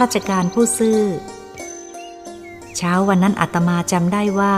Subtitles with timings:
[0.00, 1.00] ราชการผู้ซื่อ
[2.76, 4.56] เช้าวันนั้นอาตมาจำได้ว่า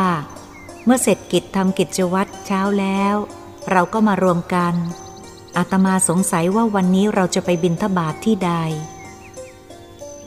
[0.85, 3.15] เมื่อเสร็จกิจทำกิจวัตรเช้าแล้ว
[3.71, 4.75] เราก็มารวมกัน
[5.57, 8.53] อาตมาสงสัยว่าวันนี้เราจะไปบินทบาทที่ใด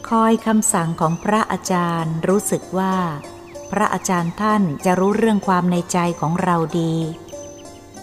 [0.10, 2.96] คอยคำสั่งของพระอาจารย์รู้สึกว่า
[3.72, 6.94] พระอาจารย์ท่านจะรู้เรื่องความในใจของเราดี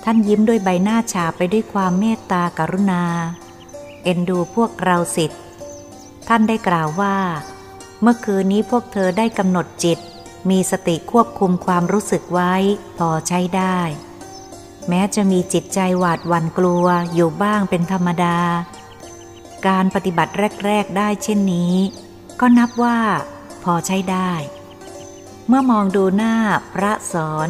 [0.05, 3.05] ท่านยิ้มด้วยใบหน้าฉาไปด้วยความเมตตากรุณา
[4.03, 5.41] เอ็นดูพวกเราสิทธิ์
[6.29, 7.17] ท่านได้กล่าวว่า
[8.03, 9.99] เมื่อคืนนี้พวกเธอได้กำหนดจิต
[10.51, 12.55] มีสติควบคุมความรู้สึกไว้
[12.99, 13.79] พอใช้ได้
[14.89, 18.39] แม้จะมีจิตใจหวาดหวั่นกลัวอยู่บ้างเป็นธรรมดา
[19.67, 20.33] การปฏิบัติ
[20.65, 21.75] แรก ๆ ได้เช่นนี้
[22.41, 22.99] ก็นับว่า
[23.65, 24.33] พอใช้ได้
[25.49, 26.35] เมื่อมองดูหน้า
[26.75, 27.49] พระสอน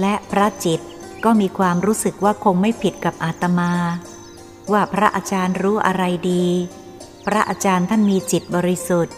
[0.00, 0.80] และพระจิต
[1.24, 3.72] ก็มีความรู้สึกว่าคงไม่ผิดกับอาตมา
[4.72, 6.46] ว่าพระอาจารย์รู้อะไรดี
[7.26, 9.14] พระอาจารย์ท่านมีจิตบริสุทธิ์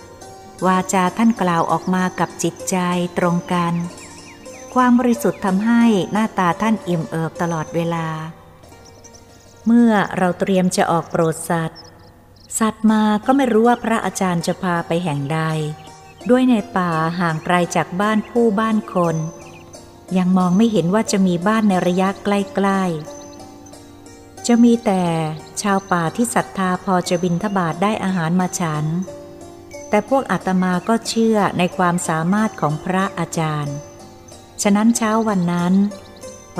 [0.66, 2.76] วาจาท่านกล่าวออกมากับจิตใจ
[3.18, 3.74] ตรงกัน
[4.74, 8.08] ความบริสุทธิ์ทำให้หน้าตาท่านอิ่มเอิบตลอดเวลา
[9.66, 11.80] เมื่อเราเตรียมจะออกโปรดสัตว์
[12.58, 15.40] สัตว์มาก็ไม่รู้ว่าพระอาจารย์จะพาไปแห่งใด
[16.30, 19.16] ด้วยในป่าห่างไกลจากบ้านผู้บ้านคน
[20.18, 22.82] ยังมองไม่เห็นว่าจะมีบ้านในระยะใกล้
[23.64, 25.02] ๆ จะมีแต่
[25.62, 28.84] ชาวป่าที่ศรัทธาพอจะบินทบาทได้อาหารมาฉัน
[29.88, 33.76] แต่พวกอาตมาก็เชื่อในความสามารถของพระอาจารย์
[34.62, 35.74] ฉะนั้นเช้าวันนั้น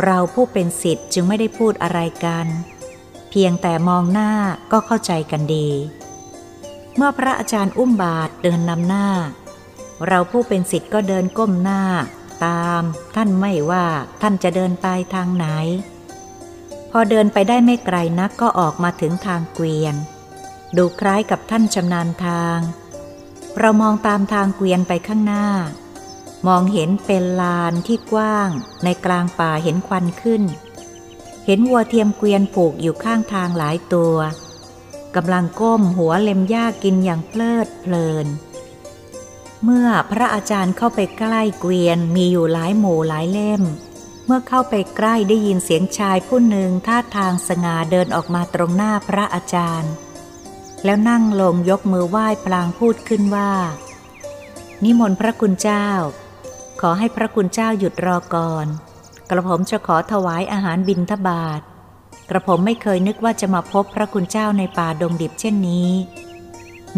[0.03, 2.47] เราผู้เป็นสิทธิ์จึงไม่ได้พูดอะไรกัน
[3.31, 4.31] เพียงแต่มองหน้า
[4.73, 5.69] ก็เข้าใจกันดี
[6.97, 9.09] เมื่อพระอาจารย์อุ้มบาทเดินนำหน้า
[10.07, 11.83] เราผู้เป็นสิทธิ์ก็เดินก้มหน้า
[12.45, 12.83] ตาม
[13.15, 13.87] ท่านไม่ว่า
[14.21, 15.47] ท่านจะเดินไปทางไหน
[16.91, 19.95] พอเดินไปได้ไม่ไกลนักก็ออกมาถึงทางเกวียน
[20.77, 22.59] ดูคล้ายกับท่านชำนาญทาง
[23.59, 25.47] เรามองตามทางเกวียนไปข้างหน้า
[26.47, 28.49] มองเห็นเป็นลานที่กว้าง
[28.85, 30.43] ในกลางป่าเห็นควันขึ้น
[31.47, 34.17] เห็นวัวเทียมเกวียนผูกอยู่ข้างทางหลายตัว
[35.17, 38.27] กำลังก้มหัวเล็มหญ้ากินอย่างเพลิดเพลิน
[39.65, 43.63] เมื่อพระอาจารย์เข้าไปใกล้เกวียนมีอยู่หลายหมู่หลายเล่ม
[44.31, 49.93] เมื่อเข้าไปใกล้ได้ยินเสียงชายผู้หนึ่งท่าทางสง่าเดินออกมาตรงหน้าพระอาจารย์
[50.85, 53.53] แล้วนั่งลงยกมือไหว้พลางพูดขึ้นว่า
[54.85, 55.89] นิมนต์พระคุณเจ้า
[56.81, 58.67] ขอให้พระคุณเจ้าหยุดรอก่อน
[59.31, 61.61] กระผมจะขอถวายอาหารบิณฑบาต
[62.31, 65.91] กระผมไม่เคยนึกว่าจะมาพบพระคุณเจ้าในป่าดงดิบเช่นนี้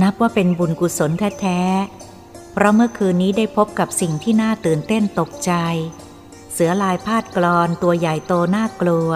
[0.03, 1.11] นับว่าเป็นบุญกุศล
[1.41, 5.53] แท้ๆเพราะเมื่อคืนนี้ได้พบกับสิ่งที่น่าตื่นเต้นตกใจ
[6.63, 9.11] สือลายพาดกรอนตัวใหญ่โตน่ากลัว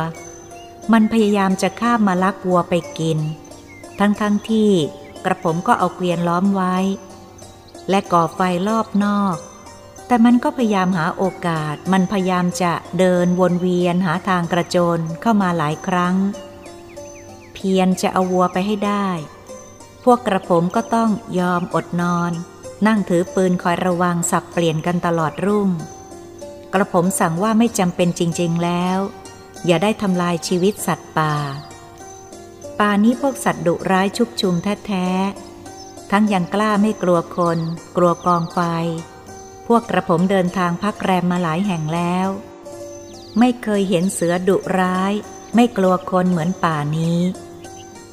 [0.92, 3.18] มันพยายามจะข้ามมาลักวัวไปกิน
[3.98, 4.70] ทั้งๆทที่
[5.24, 6.76] กระผมก็เอาเกวียนล้อมไว้
[7.90, 9.36] และก่อไฟรอบนอก
[10.06, 16.14] แต่มันก็พยายามหาโอกาส มันพยายามจะเดินวนเวียนหาทางกระโจนเข้ามาหลายครั้ง
[17.54, 19.08] เพียรจะเอาวัวไปให้ได้
[20.04, 22.32] พวกกระผมก็ต้องยอมอดนอน
[22.86, 25.70] นั่งถือปืนคอยระวังสับเปลี่ยนกันตลอดรุ่ง
[26.76, 28.98] กระผมสั่งว่าไม่จำเป็นจริง ๆแล้ว
[29.66, 31.34] อย่าได้ทำลายชีวิตสัตว์ป่า
[32.78, 34.54] ป่านี้พวกสัตว์ดุร้ายชุกชุม
[34.86, 37.58] แท้ๆทั้งยังกล้าไม่กลัวคน
[37.96, 38.58] กลัวกองไฟ
[39.66, 42.28] พวกกระผมเดินทางพักแรมมาหลายแห่งแล้ว
[43.38, 45.12] ไม่เคยเห็นเสือดุร้าย
[45.54, 47.20] ไม่กลัวคนเหมือนป่านี้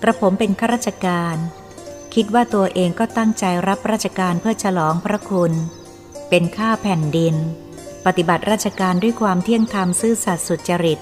[0.01, 1.35] กระผมเป็นข้าราชการ
[2.13, 5.51] คิดว่าตัวเองก็ตั้งใจรับราชการเพื่อฉลองพระคุณ
[6.29, 7.35] เป็นข้าแผ่นดิน
[8.05, 10.99] ปฏิบัติราชการด้วยความเที่ยงธรรมซื่อสัตย์สุจริต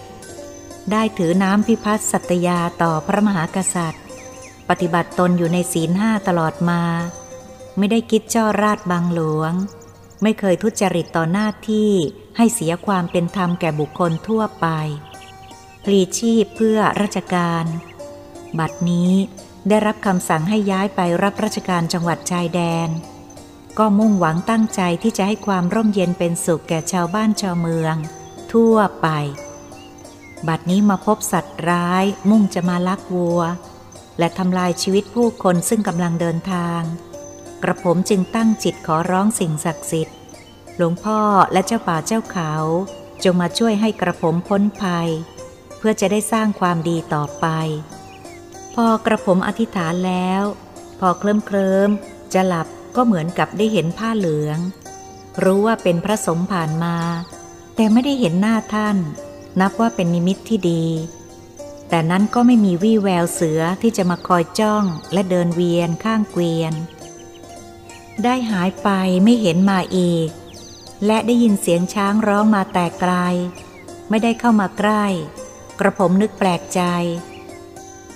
[0.91, 4.03] ได้ถือน้ำพิพัฒน์สัตยาต่อพระมหากษัตริย์
[4.69, 6.81] ปฏิบัติตนอยู่ในศีลห้าตลอดมา
[7.77, 9.53] ไม่ได้คิดจ้อราดบางหลวง
[10.23, 11.91] ไม่เคยทุจริตต่อหน้าที่
[12.37, 14.67] ให้เสียความเป็นธรรมแก่บุคคลทั่วไป
[15.83, 17.65] พลีชีพเพื่อราชการ
[18.59, 19.13] บัดนี้
[19.69, 22.89] ได้รับคำสั่งให้ย้ายไปรับราชการจังหวัดชายแดน
[23.79, 27.95] ก็มุ่งหวังตั้งใจที่จะให้ความร่มเย็นเป็นสุขแก่ชาวบ้านชาวเมือง
[28.51, 29.07] ทั่วไป
[30.47, 33.41] บัดนี้มาพบสัตว์ร้าย มุ่งจะมาลักวัว
[34.19, 36.81] และทำลายชีวิตผู้คนซึ่งกำลังเดินทาง
[37.63, 40.17] กระผมจึงตั้งจิตขอร้องสิ่งศักดิ์สิทธิ์
[40.77, 41.19] หลวงพ่อ
[41.53, 42.53] และเจ้าป่าเจ้าเขา
[43.23, 45.09] จงมาช่วยให้กระผมพ้นภัย
[45.77, 47.45] เพื่อจะได้สร้างความดีต่อไป
[48.75, 50.43] พอกระผมอธิษฐานแล้ว
[50.99, 51.89] พอเคลิ้มเคลิม
[52.33, 54.57] จะหลับ ก็เหมือนกับได้เห็นผ้าเหลือง
[55.43, 56.95] รู้ว่าเป็นพระสงฆ์ผ่านมา
[57.75, 58.97] แต่ไม่ได้เห็นหน้าท่าน
[59.59, 60.85] นับว่าเป็นนิมิตที่ดี
[61.89, 64.83] แต่นั้นก็ไม่มีวี่แววเสือที่จะมาคอยจ้อง
[65.13, 66.73] และเดินเวียนข้างเกวียน
[68.23, 68.89] ได้หายไป
[69.23, 70.29] ไม่เห็นมาอีก
[71.05, 73.13] และได้ยินเสียงช้างร้องมาแต่ไกล
[74.09, 75.05] ไม่ได้เข้ามาใกล้
[75.79, 76.81] กระผมนึกแปลกใจ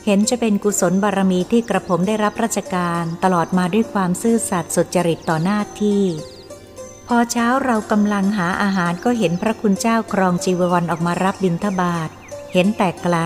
[0.05, 6.03] เห็นจะเป็นกุศลบารมีที่กระผมได้รับราชการตลอดมาด้วยความซื่อสัตย์สุจริตต่อหน้าที่
[7.07, 12.09] พอเช้าเรากำลังหาอาหารก็เห็นพระคุณเจ้าครองจีวรอออกมารับบิณฑบาต
[12.53, 13.17] เห็นแต่ไกล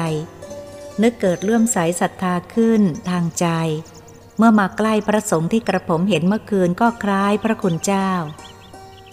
[1.01, 3.45] นึกเกิดเลื่อมใสศรัทธาขึ้นทางใจ
[4.37, 8.09] เมื่อมาใกล้พระสงฆ์ที่กระผมเห็นเมื่อคืนก็คล้ายพระคุณเจ้า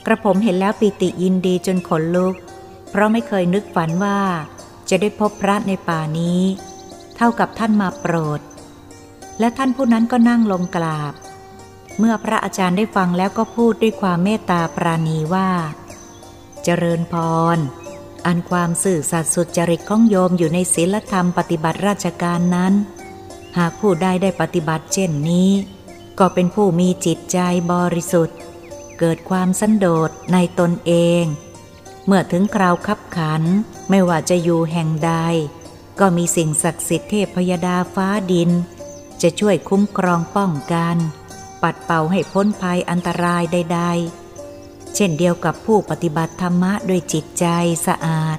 [0.06, 2.34] กระผมเห็นแล้วปิติยินดีจนขนลุก
[2.90, 4.18] เพราะไม่เคยนึกฝันว่า
[4.88, 6.42] จะได้พบพระในป่านี้
[7.16, 8.40] เท่ากับท่านมาโปรด
[9.38, 11.14] และท่านผู้นั้นก็นั่งลงกราบ
[11.98, 15.48] เมื่อพระอาจารย์ได้ฟังแล้วก็พูดด้วยความเมตตาปราณีว่า
[16.64, 17.14] เจริญพ
[17.56, 17.58] ร
[18.26, 22.72] อันความสื่อสัตย์สุจริตของโยมอยู่ในศีลธรรมปฏิบัติราชการนั้น
[23.58, 25.50] หากผู้ใดได้ปฏิบัติเช่นนี้
[26.18, 27.38] ก็เป็นผู้มีจิตใจ
[27.72, 28.38] บริสุทธิ์
[28.98, 31.24] เกิดความสันโดษในตนเอง
[32.06, 33.42] เมื่อถึงคราวคับขัน
[33.90, 35.12] ไม่ว่าจะอยู่แห่งใด
[36.00, 38.50] ก็มีสิ่งศักดิ์สิทธิ์เทพยดาฟ้าดิน
[39.22, 40.96] จะช่วยคุ้มครองป้องกัน
[41.62, 43.80] ปัดเป่าให้พ้นภัยอันตรายใด
[44.38, 47.46] ๆ เช่นเดียวกับผู้ปฏิบัติธรรมะด้วยจิตใจ
[47.86, 48.38] สะอาด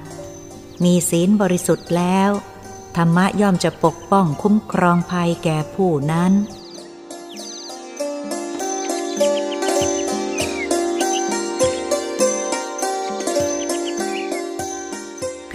[0.84, 2.30] มีศีลบริสุทธิ์แล้ว
[2.96, 6.32] ธรรมะย่อมจะปกป้องคุ้มครองภัยแก่ผู้นั้น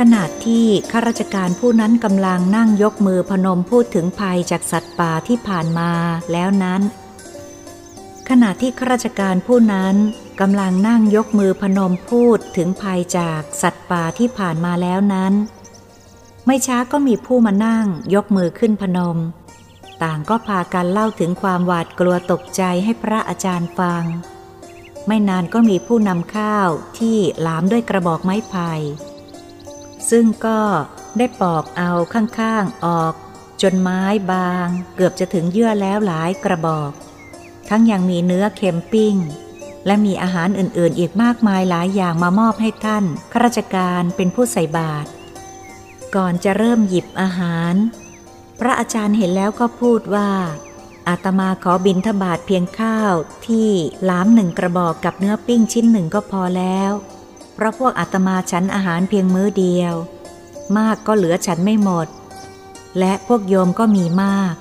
[0.03, 5.91] ขณะที่ข้าราชการผู้นั้นกำลังนั่งยกมือพนมพูดถึงภัยจากสัตว์ป่าที่ผ่านมา
[6.31, 6.81] แล้วนั้น
[8.29, 9.95] ขณะที่ข้าราชการผู้นั้น
[10.41, 15.33] กำลังนั่งยกมือพนมพูดถึงภัยจากสัตว์ป่าที่ผ่านมาแล้วนั้น
[16.45, 19.17] ไม่ช้าก็มีผู้มานั่งยกมือขึ้นพนม
[20.03, 24.03] ต่างก็พากันเล่าถึงความหวาดกลัวตกใจให้พระอาจารย์ฟัง
[25.07, 28.71] ไม่นานก็มีผู้นำข้าวที่หลามด้วยกระบอกไม้ไผ่
[30.11, 30.59] ซึ่งก็
[31.17, 33.13] ได้ปอกเอาข้างๆออก
[33.61, 36.91] จนไม้บางเกือบจะถึงเยื่อแล้วหลายกระบอก
[37.69, 39.15] ทั้งยังมีเนื้อเค็มปิ้ง
[39.85, 45.09] และมีอาหารอื่นๆ อีกมากมายหลายอย่างมามอบให้ท่านข้าราชการเป็นผู้ใส่บาตร
[46.15, 47.73] ก่อนจะเริ่มหยิบอาหาร
[48.59, 50.29] พระอาจารย์เห็นแล้วก็พูดว่า
[51.07, 53.13] อาตมาขอบินทบาทเพียงข้าว
[53.47, 53.69] ที่
[54.09, 56.91] ล้ามหนึ่งกระบอกกับเนื้อปิ้งชิ้นหนึ่งก็พอแล้ว
[57.61, 59.93] ราะพวกอาตมาฉันอาหารเพียงมื้อเดียว
[60.77, 62.07] มากก็เหลือฉันไม่หมด
[62.99, 64.55] และพวกโยมก็มีมาก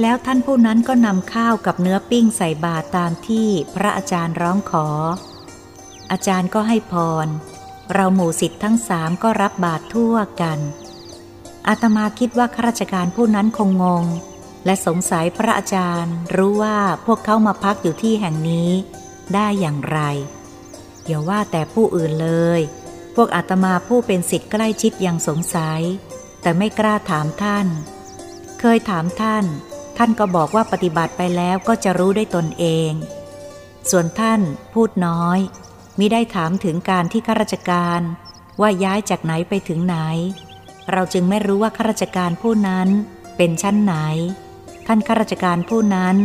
[0.00, 4.86] แล้วท่านผู้นั้นก็นำข้าวกับเนื้อปิ้งใส่บาตรตามที่พระอาจารย์ร้องขอ
[6.10, 6.94] อาจารย์ก็ให้พ
[7.26, 7.28] ร
[7.92, 10.58] เราหมู่สิทธิ์ทั้งสามก็รับบาตรทั่วกัน
[11.68, 14.04] อาตมาคิดว่าข้าราชการผู้นั้นคงงง
[14.64, 18.70] และสงสัยพระอาจารย์รู้ว่าพวกเขามาพักอยู่ที่แห่งนี้
[19.34, 20.00] ได้อย่างไร
[21.06, 22.60] อย่าว่าแต่ผู้อื่นเลย
[23.14, 25.80] พวกอาตมาผู้เป็นสิทธิ์ใกล้ชิดยังสงสัย
[26.42, 27.66] แต่ไม่กล้าถามท่าน
[28.60, 29.44] เคยถามท่าน
[29.98, 32.92] ท่านก็บอกว่าปฏิบัติไปแล้วก็จะรู้ได้ตนเอง
[33.90, 34.40] ส่วนท่าน
[34.74, 35.38] พูดน้อย
[35.98, 38.00] มิได้ถามถึงการที่ข้าราชการ
[38.60, 39.96] ว่าย้ายจากไหนไปถึงไหน
[40.92, 42.88] เราจึงไม่รู้ว่าข้าราชการผู้นั้น
[43.36, 43.94] เป็นชั้นไหน
[44.86, 46.16] ท่านข้าราชการผู้นั้น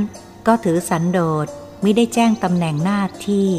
[0.48, 1.48] ก็ถือสันโดษ
[1.84, 3.50] มิได้แจ้งตำแหน่งหน้าที่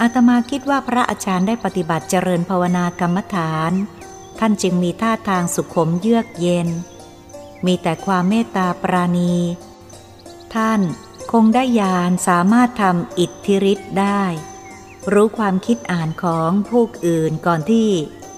[0.00, 3.72] อาตมาคิดว่าพระอาจารย์ได้ปฏิบัติเจริญภาวนากรรมฐาน
[4.38, 6.68] ท่านจึงมีท่าทางสุขมเยือกเย็น
[7.66, 9.34] มีแต่ความเมตตาปราณี
[10.54, 10.80] ท่าน
[11.32, 14.22] คงได้ยานสามารถทำอิทธิฤทธิ์ได้
[15.12, 17.88] รู้ความคิดอ่านของผู้อื่นก่อนที่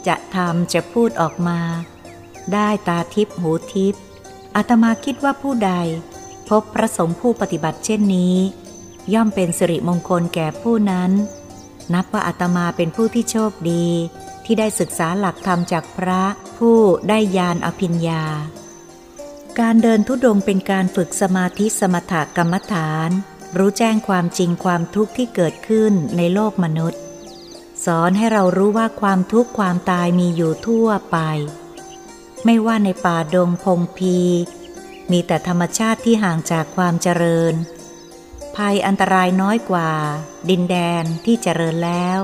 [0.06, 1.60] จะทำจะพูดออกมา
[2.52, 3.94] ได้ตาทิพหูทิพ
[4.56, 5.72] อาตมาคิดว่าผู้ใด
[6.48, 8.36] พบพระสงฆ์ผู้ปฏิบัติเช่นนี้
[9.14, 11.10] ย่อมเป็นสิริมงคลแก่ผู้นั้น
[11.94, 13.86] นับว่าอาตมาเป็นผู้ที่โชคดี
[14.44, 16.22] ที่ได้ศึกษาหลักธรรมจากพระ
[16.58, 16.78] ผู้
[17.08, 18.24] ได้ยานอภิญญา
[19.60, 23.10] การเดินทุดงเป็นการฝึกสมาธิสมถกรรมฐาน
[23.58, 27.00] รู้แจ้งความจริงความทุกข์ที่เกิดขึ้นในโลกมนุษย์
[27.84, 31.18] สอนให้เรารู้ว่าความทุกข์ความตายมีอยู่ทั่วไป
[32.44, 34.18] ไม่ว่าในป่าดงพงพี
[35.10, 37.54] มีแต่ธรรมชาติที่ห่างจากความเจริญ
[38.60, 39.90] ภัยอันตรายน้อยกว่า
[40.50, 42.18] ดินแดนที่เจริญแล้ว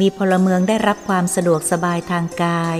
[0.00, 2.78] มีพลเมืองได้รับความสะดวกสบายทางกาย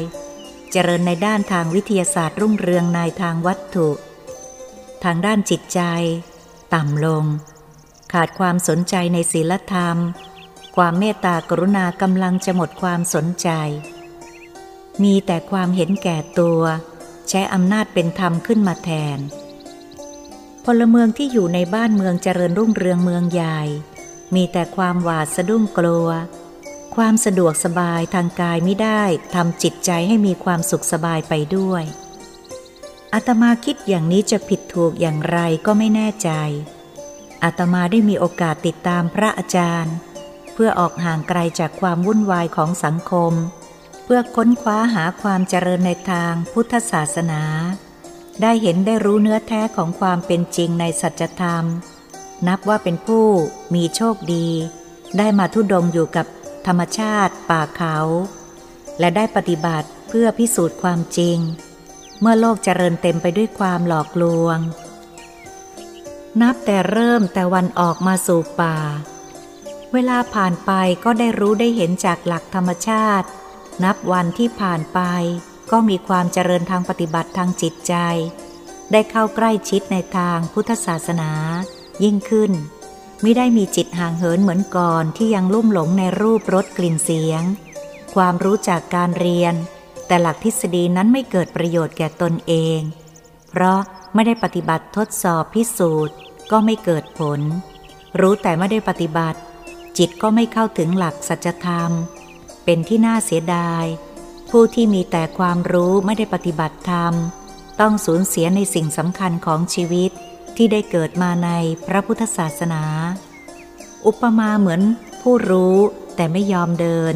[0.73, 3.88] เจริญในด้านทางวิทยาศาสตร์รุ่งเรืองในทางวัตถุ
[5.05, 5.81] ทางด้านจิตใจ
[6.75, 7.25] ต่ำลง
[8.12, 9.97] ขาดความสนใจในศีลธรรม
[10.76, 13.49] ความเมตตากรุณากำลังจะหมดความสนใจ
[15.02, 16.62] มีแต่ความเห็นแก่ตัว
[17.29, 19.21] ใช้อำนาจเป็นธรรมขึ้นมาแทน
[20.64, 23.61] พลเมืองที่อยู่ในบ้านเมืองเจริญรุ่งเรืองเมืองใหญ่
[24.35, 26.09] มีแต่ความหวาดสะดุ้งกลัว
[26.97, 29.02] ความสะดวกสบายทางกายไม่ได้
[29.35, 31.83] ทำจิตใจให้มีความสุขสบายไปด้วย
[33.14, 36.31] อาตมาคิดอย่างนี้จะผิดถูกอย่างไรก็ไม่แน่ใจ
[37.45, 39.95] อาตมาได้มีโอกาสติดตามพระอาจารย์
[40.52, 43.33] เพื่อออกห่างไกลจากความวุ่นวายของสังคม
[44.05, 47.43] เพื่อค้นคว้าหาความเจริญในทางพุทธศาสนา
[48.42, 51.64] ได้เห็นได้รู้เนื้อแท้ของความเป็นจริงในสัจธรรม
[52.47, 53.26] นับว่าเป็นผู้
[53.75, 54.49] มีโชคดี
[55.18, 56.26] ได้มาทุดงอยู่กับ
[56.66, 57.97] ธรรมชาติป่าเขา
[58.99, 61.38] และได้ปฏิบัติเพื่อพิสูจน์ความจริง
[62.20, 64.59] เมื่อโลกเจริญเต็มไปด้วยความหลอกลวง
[66.40, 68.76] นับแต่เริ่มแต่วันออกมาสู่ป่า
[69.92, 70.70] เวลาผ่านไป
[71.04, 73.28] ก็ได้รู้ได้เห็นจากหลักธรรมชาติ
[73.85, 75.00] นับวันที่ผ่านไป
[75.71, 77.95] ก็มีความเจริญทางปฏิบัติทางจิตใจ
[78.93, 81.31] ได้เข้าใกล้ชิดในทางพุทธศาสนา
[82.05, 82.53] ยิ่งขึ้น
[83.23, 87.43] ไม่ได้มีจิตห่างเหินเหมือนก่อนที่ยังลุ่มหลงในรูปรสกลิ่นเสียง
[88.15, 89.55] ความรู้จากการเรียน
[90.07, 92.79] แต่หลักทฤษฎีนั้นไม่เกิดประโยชน์แก่ตนเอง
[93.50, 93.81] เพราะ
[94.15, 96.17] ไม่ได้ปฏิบัติทดสอบพิสูจน์
[96.50, 97.41] ก็ไม่เกิดผล
[98.21, 99.39] รู้แต่ไม่ได้ปฏิบัติ
[99.99, 101.91] จิตก็ไม่เข้าถึงหลักสัจธรรม
[102.65, 103.85] เป็นที่น่าเสียดาย
[104.50, 107.12] ผู้ที่มีแต่ความรู้ไม่ได้ปฏิบัติธรรม
[107.80, 110.11] ต้องสูญเสียในสิ่งสำคัญของชีวิต
[110.57, 111.50] ที่ได้เกิดมาใน
[111.87, 112.85] พระพุทธศาสนา
[114.07, 114.80] อุปมาเหมือน
[115.21, 115.76] ผู้รู้
[116.16, 117.14] แต่ไม่ยอมเดิน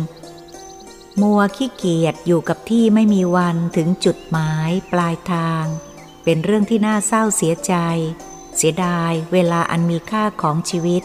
[1.21, 5.65] มัวขี้เกียจอยู่กับที่ไม่มีวันถึงจุดหมายปลายทาง
[6.25, 7.75] เป็นเรื่องที่น่าเศร้าเสียใจ
[8.57, 11.03] เสียดายเวลาอันมีค่าของชีวิต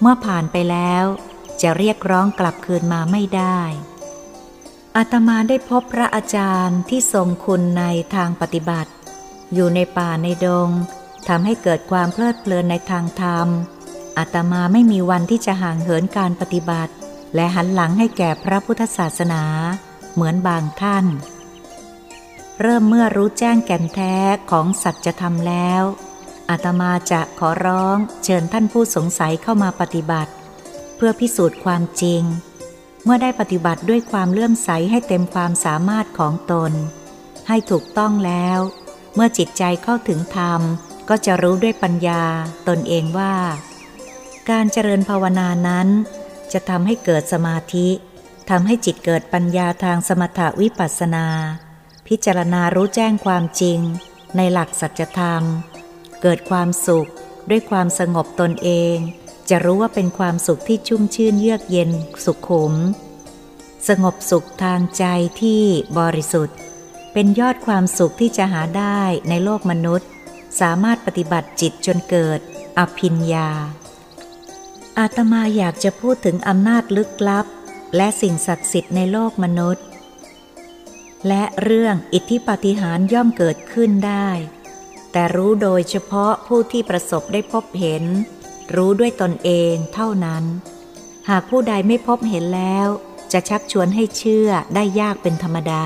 [0.00, 1.04] เมื่อผ่านไปแล้ว
[1.62, 3.60] จะเรียกร้องกลับคืนมาไม่ได้
[4.96, 8.90] อาตมาได้พบพระอาจารย์ที่ทรงคุณในทางปฏิบัติ
[9.54, 10.70] อยู่ในป่าในดง
[11.28, 13.48] ทำให้เกิดความเพลิดเพลินในทางธรรม
[14.18, 16.92] อาตมาไม่มีวันที่จะห่างเหินการปฏิบัติ
[17.34, 19.42] และหันหลังให้แก่พระพุทธศาสนา
[20.14, 21.06] เหมือนบางท่าน
[22.60, 24.16] เริ่มเมื่อรู้แจ้งแก่นแท้
[24.50, 25.82] ของสัจธรรมแล้ว
[26.50, 30.32] อาตมาจะขอร้องเชิญท่านผู้สงสัยเข้ามาปฏิบัติ
[30.96, 32.22] เพื่อพิสูจน์ความจริง
[33.04, 36.72] เมื่อได้ปฏิบัติด้วยความเลื่อมใสให้เต็มความสามารถของตน
[37.48, 38.58] ให้ถูกต้องแล้ว
[39.14, 40.60] เมื่อจิตใจเข้าถึงธรรม
[41.08, 42.24] ก็จะรู้ด้วยปัญญา
[42.68, 43.34] ตนเองว่า
[44.50, 45.88] การเจริญภาวนานั้น
[46.52, 47.88] จะทำให้เกิดสมาธิ
[48.50, 51.26] ทำให้จิตเกิดปัญญาทางสมถวิปัสสนา
[52.08, 53.78] พิจารณารู้แจ้งความจริง
[54.36, 55.42] ในหลักสัจธรรม
[56.22, 57.08] เกิดความสุข
[57.50, 58.96] ด้วยความสงบตนเอง
[59.50, 61.90] จะรู้ว่าเป็นความสุขที่ชุ่มชื่นเยือกเย็น
[62.24, 62.74] สุขขม
[63.88, 65.04] สงบสุขทางใจ
[65.40, 65.62] ที่
[65.98, 66.56] บริสุทธิ์
[67.12, 70.08] เป็นยอดความสุขที่จะหาได้ในโลกมนุษย์
[70.60, 72.40] สามารถปฏิบัติจิตจนเกิด
[72.78, 73.50] อภิญญา
[74.98, 77.46] อาตมาอยากจะพูดถึงอำนาจลึกลับ
[77.96, 79.84] และสิ่งศักดิ์สิทธิ์ในโลกมนุษย์
[81.28, 84.28] และเรื่องอิทธิปาฏิหาริย์ย่อมเกิดขึ้นได้
[85.12, 88.04] แต่รู้โดยเฉพาะผู้ที่ประสบได้พบเห็น
[88.74, 90.44] รู้ด้วยตนเองเท่านั้น
[91.28, 92.88] หากผู้ใดไม่พบเห็นแล้ว
[93.32, 95.84] จะชักชวนให้เชื่อได้ยากเป็นธรรมดา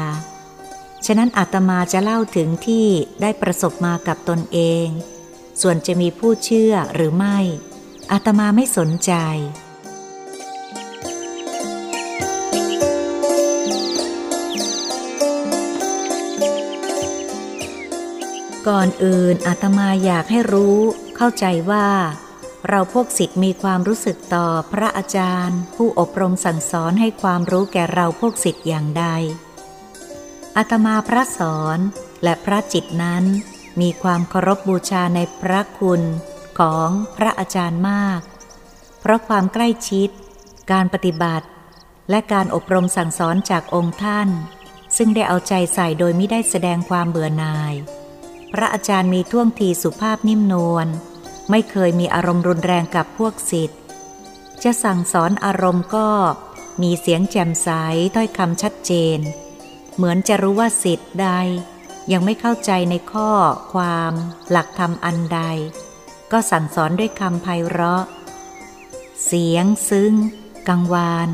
[1.06, 2.86] ฉะนั้นอาตมาจะเล่าถึงที่
[3.22, 4.86] ได้ประสบมากับตนเอง
[5.60, 7.38] ส่วนจะมีผู้เชื่อหรือไม่
[8.12, 9.12] อาตมาไม่สนใจ
[18.68, 20.78] ก่อนอื่นอาตมาอยากให้รู้
[21.16, 21.86] เข้าใจว่า
[22.68, 29.04] เราพวกสิทธิ์มีความรู้สึกต่อพระอาจารย์ ผู้อบรมสั่งสอนให้ความรู้แก่เราพวกสิทธิ์อย่างใด
[30.56, 31.78] อาตมาพระสอน
[32.22, 33.24] และพระจิตนั้น
[33.80, 36.02] มีความเคารพบูชาในพระคุณ
[36.58, 38.20] ของพระอาจารย์มาก
[39.00, 40.08] เพราะความใกล้ชิด
[40.72, 41.46] การปฏิบัติ
[42.10, 44.28] และการอบรมสั่งสอนจากองค์ท่าน
[44.96, 47.74] ซึ่งได้เอาใจใส่โดยไม่ได้แสดงความเบื่อหน่าย
[48.52, 50.88] พระอาจารย์มีท่วงทีสุภาพนิ่มนวล
[51.50, 53.80] ไม่เคยมีอารมณ์รุนแรงกับพวกสิทธิ์
[54.64, 56.08] จะสั่งสอนอารมณ์ก็
[56.82, 57.68] มีเสียงแจ่มใส
[58.14, 59.18] ถ้อยคำชัดเจน
[59.96, 61.28] เหมือนจะรู้ว่าสิทธิ์ใด
[62.12, 63.30] ยังไม่เข้าใจในข้อ
[63.72, 64.12] ความ
[64.50, 65.40] หลักธรรมอันใด
[66.32, 68.04] ก็สั่งสอนด้วยคำไพเราะ
[69.24, 70.14] เสียงซึ้ง
[70.68, 71.28] กังวาน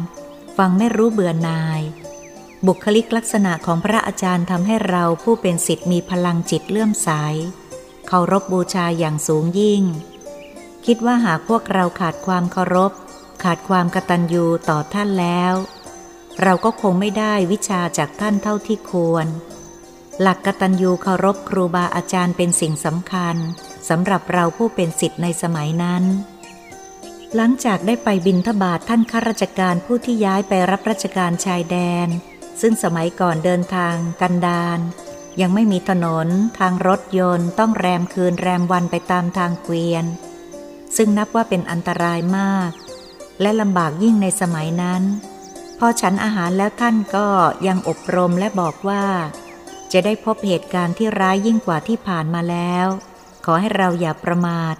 [0.56, 1.80] ฟังไม่รู้เบื่อนาย
[2.66, 7.10] บุคลิกลักษณะของพระอาจารย์ทำให้เราผู้เป็นสิทธิ์มีพลังจิตเลื่อมใส
[8.12, 9.82] เคารพบบูชาอย่างสูงยิ่ง
[10.86, 12.92] คิดว่าหากพวกเราขาดความเคารพ
[13.44, 15.54] ขาดความกตัญญูต่อท่านแล้ว
[16.42, 19.26] เราก็คงไม่ได้วิชาจากท่านเท่าที่ควร
[20.20, 23.36] หลักกตัญญูเคารพครูบาอาจารย์เป็นสิ่งสำคัญ
[23.88, 26.04] สำหรับเราผู้เป็นสิทธิ์ในสมัยนั้น
[27.36, 31.76] หลังจากได้ไปบินทบาทท่านข้าราชการผู้ที่ย้ายไปรับราชการชายแด
[32.06, 32.08] น
[32.60, 34.80] ซึ่งสมัยก่อนเดินทางกันดาน
[35.40, 40.04] ยังไม่มีถนน ทางรถยนต์ต้องแรมคืนแรมวันไปตามทางเกวียน
[40.96, 42.70] ซึ่งนับว่าเป็นอันตรายมาก
[43.40, 45.02] และลำบากยิ่งในสมัยนั้น
[45.78, 47.26] พอฉันอาหารแล้วท่านก็
[47.66, 49.04] ยังอบรมและบอกว่า
[49.92, 52.86] จะได้พบเหตุการณ์ที่ร้ายยิ่งกว่าที่ผ่านมาแล้ว
[53.44, 54.76] ขอให้เราอย่าประมาท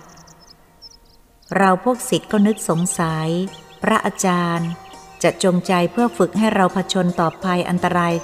[1.56, 3.28] เราพวกศิษย์ก็นึกสงสัย
[3.82, 4.70] พระอาจารย์
[5.22, 8.14] จะจงใจเพื่อฝึกให้เราผชนต่อภัยอันตราย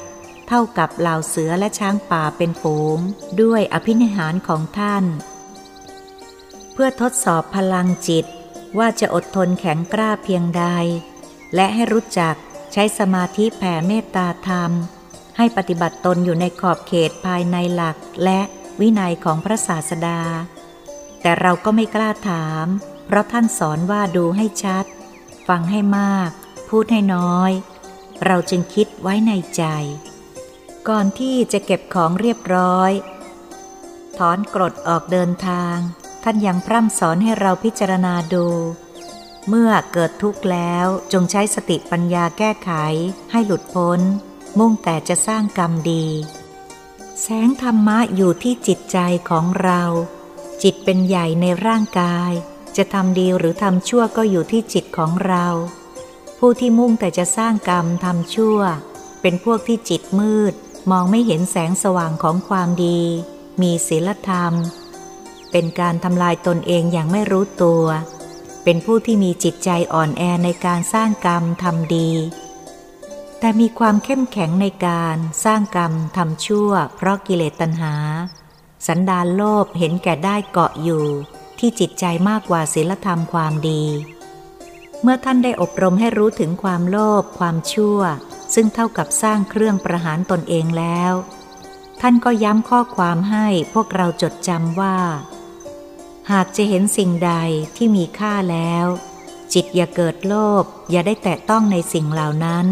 [0.49, 2.99] เท่ากับเหล่าเสือและช้างป่าเป็นฝูง
[3.43, 5.05] ด้วยอภินิหารของท่าน
[6.73, 8.25] เพื่อทดสอบพลังจิต
[8.79, 10.65] ว่าจะอดทนแข็งกล้าเพียงใด
[11.55, 12.35] และให้รู้จัก
[12.73, 14.71] ใช้สมาธิแผ่เมตตาธรรม
[15.37, 18.41] ให้ปฏิบัติตนอยู่ในขอบเขตภายในหลักและ
[18.81, 20.21] วินัยของพระศาสดา
[21.21, 22.67] แต่เราก็ไม่กล้าถาม
[23.07, 24.85] เพราะท่านสอนว่าดูให้ชัด
[25.49, 26.31] ฟังให้มาก
[26.69, 27.53] พูดให้น้อย
[28.25, 29.65] เราจึงคิดไว้ในใจ
[30.93, 32.93] ก่อนที่จะเก็บของเรียบร้อย
[34.17, 35.77] ถอนกรดออกเดินทาง
[36.23, 38.47] ท่านยังพร่ำสอนให้เราพิจารณาดู
[39.49, 42.71] เมื่อเกิดทุกข์แล้วจงใช้สติปัญญาแก้ไข
[43.33, 44.01] ให้หลุดพ้น
[44.59, 46.07] มุ่งแต่จะสร้างกรรมดี
[47.23, 48.99] แสงธรรมะอยู่ที่จิตใจ
[49.31, 49.83] ของเรา
[50.63, 52.33] จิตเป็นใหญ่ในร่างกาย
[52.77, 55.47] จะทำดีหรือทำชั่วก็อยู่ที่จิตของเรา
[56.39, 58.59] ผู้ที่มุ่งแต่จะสร้างกรรมทำชั่ว
[59.21, 60.55] เป็นพวกที่จิตมืด
[60.91, 63.01] มองไม่เห็นแสงสว่างของความดี
[63.63, 64.53] มีศีลธรรม
[65.51, 67.85] เป็นการทำลายตนเองอย่างไม่รู้ตัว
[68.65, 72.11] เป็นผู้ที่มีจิตใจอ่อนแอในการสร้างกรรมทำดี
[73.39, 77.95] แต่มีความเข้มแข็งในการสร้างกรรมทำชั่ว เพราะกิเลสตัณหา
[78.87, 81.05] สันดานโลภเห็นแก่ได้เกาะอยู่
[81.59, 83.85] ที่จิตใจมากกว่าศีลธรรมความดี
[85.03, 87.99] เมื่อท่านได้อบรมให้รู้ถึงความโลภความชั่ว
[88.59, 91.13] ซึ่งเท่ากับสร้างเครื่องประหารตนเองแล้ว
[92.01, 94.97] ท่านก็ย้ำข้อความให้พวกเราจดจำว่า
[96.33, 97.33] หากจะเห็นสิ่งใด
[97.77, 98.87] ที่มีค่าแล้ว
[99.53, 102.67] จิตอย่าเกิดโลภอย่าได้แตะต้องในสิ่งเหล่านั้น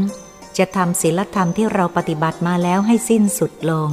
[0.58, 3.90] จะทำศีลธรรมที่เราปฏิบัติมาแล้วให้สิ้นสุดลง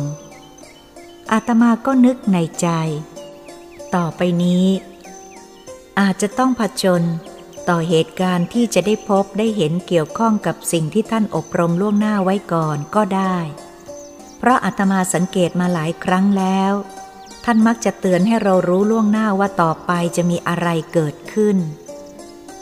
[1.32, 2.68] อาตมาก็นึกในใจ
[3.96, 4.66] ต่อไปนี้
[6.00, 7.04] อาจจะต้องผจญ
[7.72, 13.38] ต่อเหตุการณ์ที่จะได้พบได้เห็นเกี่ยวข้องกับสิ่งที่ท่านอบรมล่วงหน้าไว้ก่อนก็ได้
[14.38, 16.74] เพราะอาตมาสังเกตมาหลายครั้งแล้ว
[17.46, 21.58] ท่านมักจะเตือนให้เรารู้ล่วงหน้าว่าต่อไปจะมีอะไรเกิดขึ้น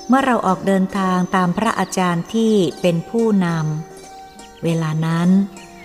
[0.08, 5.30] เมื่อเราออกเดินทางตามพระอาจารย์ที่เป็นผู้นำเวลานั้น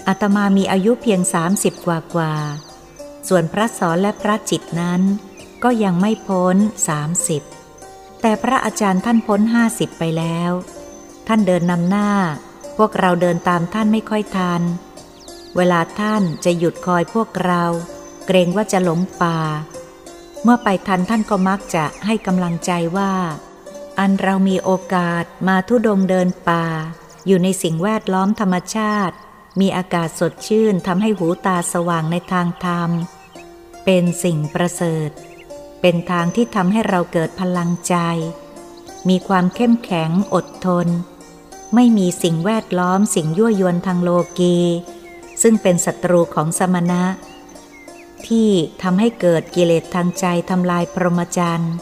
[0.08, 2.34] อาตมามีอายุเพียงสามสิบกว่ากว่า
[3.28, 5.00] ส่วนพระสอนและพระจิตนั้น
[5.64, 6.56] ก็ยังไม่พ้น
[6.88, 7.42] สามสิบ
[8.26, 10.52] แต่พระอาจารย์ท่านพ้นห้าสิบไปแล้ว
[11.28, 12.10] ท่านเดินนำหน้า
[12.76, 14.62] พวกเราเดินตามท่านไม่ค่อยทัน
[15.56, 17.64] เวลาท่านจะหยุดคอยพวกเรา
[18.26, 19.38] เกรงว่าจะหลงป่า
[20.42, 23.12] เมื่อไปทันท่านก็มักจะให้กำลังใจว่า
[23.98, 26.66] อันเรามีโอกาสมาทุดงเดินป่า
[27.26, 29.14] อยู่ในสิ่งแวดล้อมธรรมชาติ
[29.60, 32.90] มีอากาศสดชื่นทำให้หูตาสว่างในทางธรรม
[33.84, 35.10] เป็นสิ่งประเสริฐ
[35.86, 37.94] เป็นทางที่ทำให้เราเกิดพลังใจ
[39.08, 40.86] มีความเข้มแข็งอดทน
[41.74, 44.56] ไม่มีสิ่งแวดล้อมสิ่งยั่วยวนทางโลกี
[45.42, 47.04] ซึ่งเป็นศัตรูของสมณะ
[48.26, 48.48] ที่
[48.82, 51.74] ทำให้เกิดกิเลสทางใจทำลายพรหมจรรย์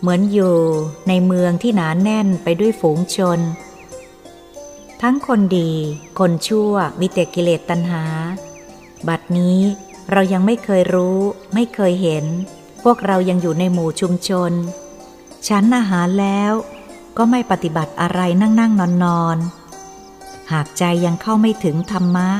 [0.00, 0.56] เหมือนอยู่
[1.08, 3.40] ในเมืองที่หนานแน่นไปด้วยฝูงชน
[5.02, 5.72] ทั้งคนดี
[6.18, 8.04] คนชั่วมีแต่กิเลสตัณหา
[9.08, 9.58] บัดนี้
[10.10, 11.18] เรายังไม่เคยรู้
[11.54, 12.26] ไม่เคยเห็น
[12.82, 14.52] พวกเรายังอยู่ในหมู่ชุมชน
[15.48, 16.52] ฉันอาหารแล้ว
[17.16, 19.38] ก็ไม่ปฏิบัติอะไรนั่งนั่งนอนนอน
[20.52, 22.30] หากใจยังเข้าไม่ถึงธรรมะ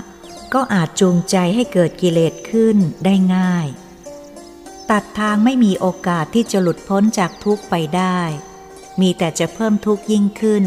[0.55, 3.67] ก็อาจจูงใจให้เกิดกิเลสขึ้นได้ง่าย
[4.91, 8.21] ตัดทางไม่มีโอกาสที่จะหลุดพ้นจากทุกข์ไปได้
[9.01, 10.65] มีแต่จะเพิ่มทุกข์ยิ่งขึ้น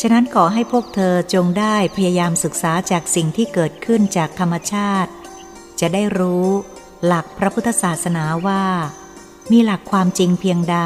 [0.00, 5.10] ฉะนั้นขอให้พวกเธอจงได้พยายามศึกษาจากสิ่งที่เกิดขึ้นจากธรรมชาติ
[5.80, 6.48] จะได้รู้
[7.06, 8.64] หลักพระพุทธศาสนาว่า
[9.50, 10.78] มีหลักความจริงเพียงใด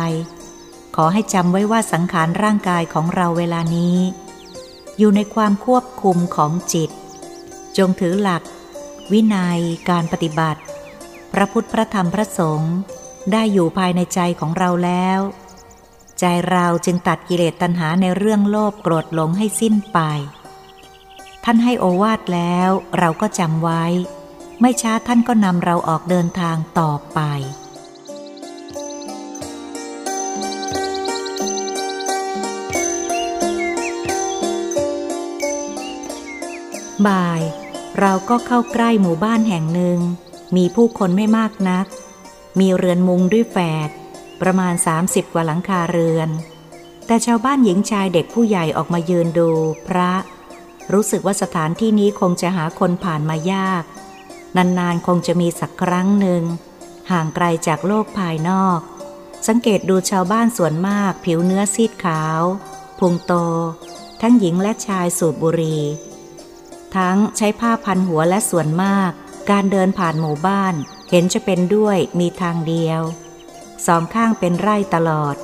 [0.97, 3.99] ขอให้จำไว้ว่าสังขารร่างกายของเราเวลานี้
[4.99, 6.91] อยู่ในความควบคุมของจิต
[7.77, 8.43] จงถือหลัก
[9.13, 10.61] วินัยการปฏิบัติ
[11.33, 12.75] พระพุทธพระธรรมพระสงฆ์
[13.33, 15.21] ได้อยู่ภายในใจของเราแล้ว
[16.21, 19.99] ใจเราจึงตัดกิเลสตัณหาในเรื่องโลภโกรธหลงให้สิ้นไป
[21.45, 23.85] ท่านให้โอวาทแล้วเราก็จำไว้
[24.61, 27.21] ไม่ช้าท่านก็นำเราออกเดินทางต่อไป
[37.07, 37.43] บ่าย
[38.01, 39.99] เราก็เข้าใกล้หมู่บ้านแห่งหนึ่ง
[40.57, 41.87] มีผู้คนไม่มากนัก
[42.61, 43.57] มีเรือนมุงด้วยแฝ
[43.89, 43.91] ด
[44.41, 46.29] ประมาณ 30 กว่าหลังคาเรือน
[47.07, 49.51] แต่ชาวบ้านหญิงชายเด็กผู้ใหญ่ออกมายืนดู
[49.89, 50.13] พระ
[50.93, 53.83] รู้สึกว่าสถานที่นี้คงจะหาคนผ่านมายาก
[54.57, 56.43] นานๆ คงจะมีสักครั้งหนึ่ง
[57.11, 58.81] ห่างไกลจากโลกภายนอก
[59.47, 62.43] สังเกตดูชาวบ้านส่วนมากผิวเนื้อซีดขาว
[62.99, 63.33] พุงโต
[64.21, 65.83] ทั้งหญิงและชายสูบบุหรี่
[66.97, 69.11] ทั้งใช้ผ้าพันหัวและส่วนมาก
[69.51, 70.75] การเดินผ่านหมู่บ้าน
[71.11, 73.01] เห็นจะเป็นด้วยมีทางเดียว
[73.87, 75.37] สองข้างเป็นไร่ตลอด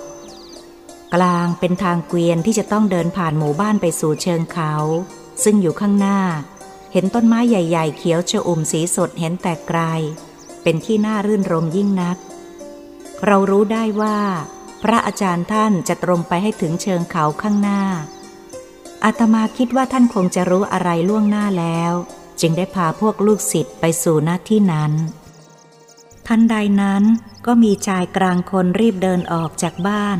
[1.14, 4.74] กลางเป็นทางเกวียนที่จะต้องเดินผ่านหมู่บ้านไปสู่เชิงเขา
[5.44, 6.20] ซึ่งอยู่ข้างหน้า
[6.92, 9.80] เห็นต้นไม้ใหญ่ ๆ เขียวชอุ่มสีสดเห็นแต่ไกล
[10.62, 12.16] เป็นที่น่ารื่นรมยิ่งนัก
[13.26, 14.18] เรารู้ได้ว่า
[14.82, 17.82] พระอาจารย์ท่านจะตรงไปให้ถึงเชิงเขาข้างหน้า
[19.04, 21.92] อาตมาคิดว่าท่านคงจะรู้อะไรล่วงหน้าแล้ว
[22.40, 24.92] จึงได้พาพวกลูกศิษย์ไปสู่หน้าที่นั้น
[26.26, 27.04] ทันใดนั้น
[27.46, 30.18] ก็มีชายกลางคนรีบเดินออกจากบ้าน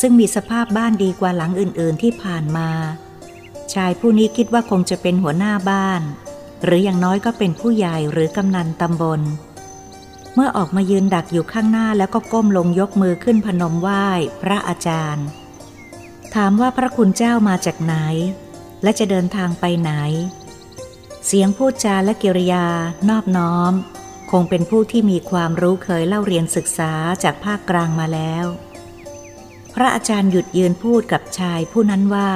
[0.00, 2.70] ซึ่งมีสภาพบ้านดีกว่าหลังอื่นๆที่ผ่านมา
[3.74, 6.02] ชายผู้นี้คิดว่าคงจะเป็นหัวหน้าบ้าน
[6.64, 9.20] หรืออย่างน้อยก็เป็นผู้ใหญ่หรือกำนันตำบล
[10.34, 14.06] เมื่อออกมายืนดักอยู่ข้างหน้าแล้วก็ก้มลงยกมือขึ้นพนมไหว้
[14.42, 15.26] พระอาจารย์
[16.34, 17.94] ถามว่าพระคุณเจ้ามาจากไหน
[18.82, 19.92] และจะเดินทางไปไหน
[21.26, 22.66] เสียงพูดจาและกิริยา
[23.08, 23.72] นอบน้อม
[24.30, 28.46] คงเป็นผู้ที่มีความรู้เคยเล่าเรียนศึกษาจากภาคกลางมาแล้ว
[29.74, 32.30] พระอาจารย์หยุดยืนพูดกับชายผู้นั้นว่า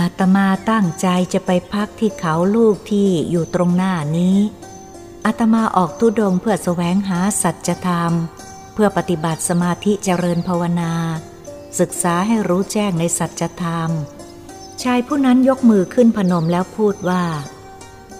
[0.00, 4.38] อาตมาตั้งใจจะไปพักที่เขาลูกที่อยู่ตรงหน้านี้
[5.26, 8.12] อาตมาออกทุดงเพื่อแสวงหาสัจธรรม
[8.72, 10.92] เพื่อปฏิบัติสมาธิเจริญภาวนา
[11.78, 13.90] ศึกษาให้รู้แจ้งในสัจธรรม
[14.82, 17.24] ชายผู้นั้นยกมือขึ้นพนมแล้วพูดว่า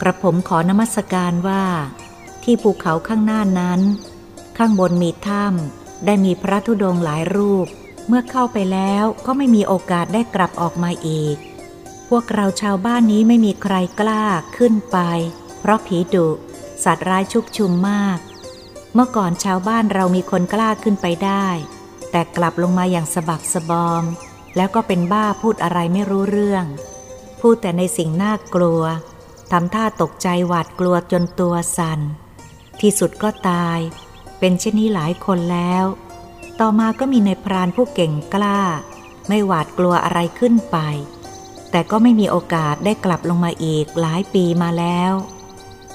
[0.01, 1.65] กระผมขอนมัสการว่า
[2.45, 3.81] ที่ภูเขาข้างหน้านั้น
[4.59, 7.67] ข้างบนมีถ้ำได้มีพระธุดงหลายรูป
[8.09, 11.37] เมื่อเข้าไปแล้วก็ไม่มีโอกาสได้กลับออกมาอีก
[12.11, 14.25] พวกเราชาวบ้านนี้ไม่มีใครกล้า
[14.57, 14.99] ขึ้นไป
[15.61, 16.29] เพราะผีดุ
[16.85, 18.19] สัตว์ร้ายชุกชุมมาก
[18.95, 21.47] เมื่อก่อนชาวบ้านเรามีคนกล้าขึ้นไปได้
[22.11, 24.05] แต่กลับลงมาอย่างสะบักสะบอม
[24.57, 26.65] แล้วก็เป็นบ้าพูดอะไรไม่รู้เรื่อง
[27.41, 28.83] พูดแต่ในสิ่งน่ากลัว
[29.51, 32.01] ทำท่าตกใจหวาดกลัวจนตัวสัน่น
[32.81, 33.79] ที่สุดก็ตาย
[34.39, 35.85] เป็นเช่นนี้หลายคนแล้ว
[36.61, 38.61] ต่อมาก็มีในพรานผู้เก่งกล้า
[39.29, 40.79] ไม่หวาดกลัวอะไรขึ้นไป
[41.71, 45.13] แต่ก็ไม่มีโอกาสได้กลับลงมาอีกหลายปีมาแล้ว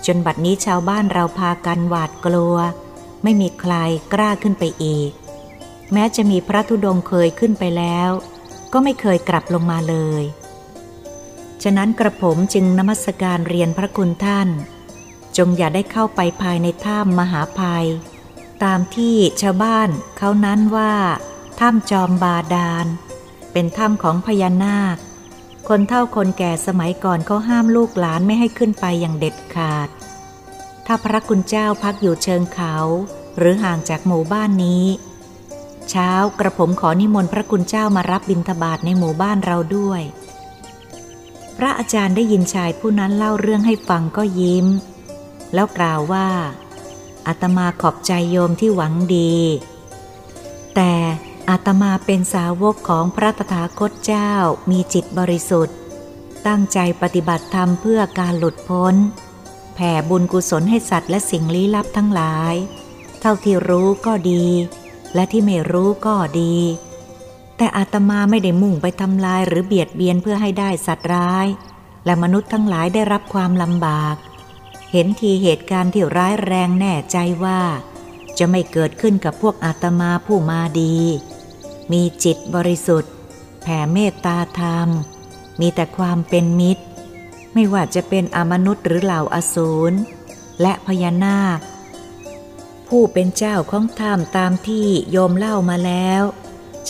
[0.05, 2.55] จนบัดนี้ชาวบ้านเราพากันหวาดกลัว
[3.23, 3.73] ไม่มีใคร
[4.13, 5.11] กล้าขึ้นไปอีก
[5.93, 8.09] แม้จะมีพระธุดงเคยขึ้นไปแล้ว
[8.73, 10.23] ก็ไม่เคยกลับลงมาเลย
[11.63, 14.49] ฉะนั้นกระผมจึงนมัสการเรียนพระคุณท่าน
[15.37, 17.87] จงอย่าได้เข้าไปภายในถ้ำมหาภัย
[18.63, 20.93] ตามที่ชาวบ้านเขานั้นว่า
[21.59, 22.85] ถ้ำจอมบาดาล
[23.51, 24.97] เป็นถ้ำของพญานาค
[25.69, 29.89] คนเท่าคนแก่สมัยก่อนเขาห้ามลูกหลานไม่ให้ขึ้นไปอย่างเด็ดขาด
[30.85, 32.75] ถ้าพระคุณเจ้าพักอยู่เชิงเขา
[33.37, 34.85] หรือห่างจากหมู่บ้านนี้
[35.89, 40.01] เช้ากระผมขอนิมนต์พระคุณเจ้ามารับบิณฑบาตในหมู่บ้านเราด้วย
[41.57, 44.65] พระอาจารย์ได้ยินชายผู้นั้นเล่าเรื่องให้ฟังก็ยิ้ม
[45.53, 46.27] แล้วกล่าวว่า
[47.27, 49.35] อาตมาขอบใจโยมที่หวังดี
[50.75, 50.93] แต่
[51.49, 54.31] อาตมาเป็นสาวกของพระตถาคตเจ้า
[54.69, 55.75] มีจิตบริสุทธิ์
[56.47, 58.95] ตั้งใจปฏิบัติธรรมเพื่อการหลุดพ้น
[59.75, 62.53] แผ่บุญกุศลให้สัตว์และสิ่งลี้ลับทั้งหลาย
[63.19, 64.45] เท่าที่รู้ก็ดี
[65.15, 66.55] และที่ไม่รู้ก็ดี
[67.57, 71.47] แต่อาตมาไม่ได้มุ่งไปทำลายหรือเบียดเบียนเพื่อให้ได้สัตว์ร้าย
[72.05, 74.15] และมนุษย์ทั้งหลายได้รับความลำบาก
[74.91, 77.59] เห็นทีเหตุการณ์ที่ร้ายแรงแน่ใจว่า
[78.37, 80.97] จะไม่เกิดขึ้นกับพวกอาตมาผู้มาดี
[81.91, 83.13] มีจิตบริสุทธิ์
[83.61, 84.89] แผ่เมตตาธรรม
[85.59, 86.83] มีแต่ความเป็นมิตร
[87.53, 89.93] ไม่ว่าจะเป็นอมนุษย์หรือเหล่าอสูร
[90.61, 91.59] และพญานาค
[92.87, 96.23] ผู้เป็นเจ้าของธรรมตามที่โยมเล่ามาแล้ว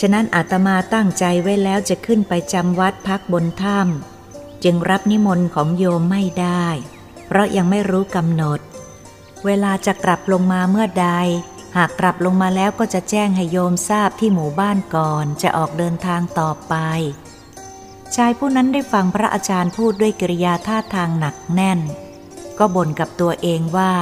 [0.00, 6.66] ฉะนั้นอาตมาตั้งใจไว้แล้วจะขึ้นไปจำวัดพักบนถ้ำจึงรับนิมนต์ของโยมไม่ได้
[7.26, 8.60] เพราะยังไม่รู้กำหนด
[9.46, 11.08] เวลาจะกลับลงมาเมื่อใด
[11.76, 16.74] หากกลับลงมาแล้วก็จะแจ้งให้โยมทราบที่หมู่บ้านก่อนจะออกเดินทางต่อไป
[18.16, 21.80] ชายผู้นั้นได้ฟังพระอาจารย์พูดด้วยกิริยาท่าทางหนักแน่น
[22.58, 23.94] ก็บ่นกับตัวเองว่า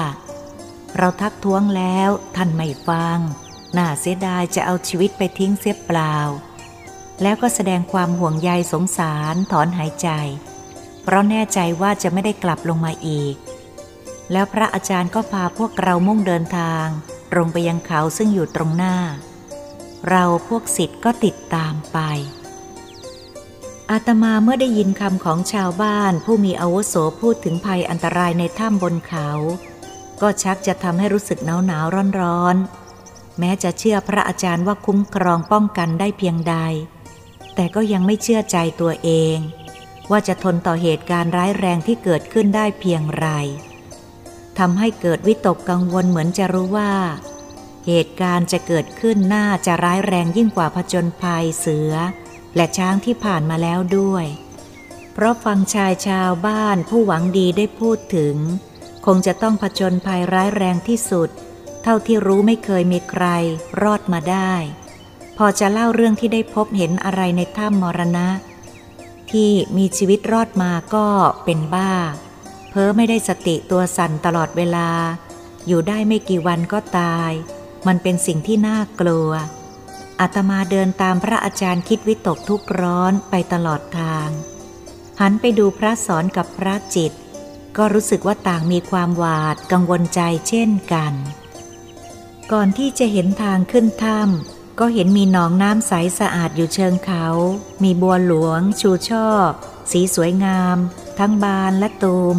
[0.96, 3.18] เราทักท้วงแล้วท่านไม่ฟัง
[3.76, 6.16] น่าเสียดายจะเอาชีวิตไปทิ้งเสียเปล่า
[7.22, 10.08] แล้วก็แสดงความห่วงใยสงสารถอนหายใจ
[11.02, 13.34] เพราะแน่ใจว่าจะไม่ได้กลับลงมาอีก
[14.32, 16.86] แล้วพระอาจารย์ก็พาพวกเรามุ่งเดินทาง
[17.32, 18.96] ตรงไปยังเขาซึ่งอยู่ตรงหน้า
[20.08, 21.98] เราพวกสิทธ์ก็ติดตามไป
[23.90, 29.28] อาตมาเมื่อได้ยินคำของชาวบ้านผู้มีอาวุโสพูดถึงภัยอันตรายในถ้ำบนเขา
[30.20, 32.56] ก็ชักจะทำให้รู้สึกหนาวหนาวร้อนร้อน
[33.38, 36.56] แม้จะเชื่อพระอาจารย์ว่าคุ้มครองป้องกันได้เพียงใด
[37.54, 39.38] แต่ก็ยังไม่เชื่อใจตัวเอง
[40.10, 43.26] ว่าจะทนต่อเหตุการณ์ร้ายแรงที่เกิดขึ้นได้เพียงไร
[44.58, 46.92] ทำให้เกิดวิตกกังวลเหมือนจะรู้ว่า
[47.86, 51.92] เหตุการณ์จะเกิดขึ้นน่าจะร้ายแรงยิ่งกว่าผจญภัยเสือ
[52.56, 54.26] และช้างที่ผ่านมาแล้วด้วย
[55.12, 58.36] เพราะฟังชายชาวบ้านผู้หวังดีได้พูดถึง
[59.06, 61.28] คงจะต้องผจญภัยร้ายแรงที่สุด
[61.82, 63.24] เท่าที่รู้ไม่เคยมีใคร
[63.82, 64.52] รอดมาได้
[65.36, 68.28] พอจะเล่าเรื่องที่ได้พบเห็นอะไรในถ้ำมรณะ
[69.30, 71.06] ที่มีชีวิตรอดมาก็
[71.44, 71.92] เป็นบ้า
[72.76, 74.90] เพ้อไม่ได้สติตัวสั่นตลอดเวลา
[75.66, 77.32] อยู่ได้ไม่กี่วันก็ตาย
[77.86, 79.30] มันเป็นสิ่งที่น่ากลัว
[80.20, 84.28] อาตมาเดินตามพระอาจารย์คิดวิตกทุกร้อนไปตลอดทาง
[85.20, 87.12] หันไปดูพระสอนกับพระจิต
[87.76, 91.12] ก็รู้สึกว่าต่างมีความหวาดกังวลใจเช่นกัน
[92.52, 97.26] ก่อนที่จะเห็นทางขึ้นถ้ำก็เห็นมีหนองน้ำใสสะอาดอยู่เชิงเขา
[97.82, 99.28] มีบัวหลวง ชูช่อ
[99.90, 100.76] สีสวยงาม
[101.18, 102.36] ทั้งบานและตูม